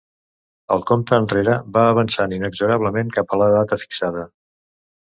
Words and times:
El 0.75 0.81
compte 0.91 1.19
enrere 1.25 1.59
va 1.77 1.85
avançant 1.91 2.35
inexorablement 2.39 3.15
cap 3.21 3.31
a 3.31 3.41
la 3.45 3.55
data 3.61 3.83
fixada. 3.87 4.29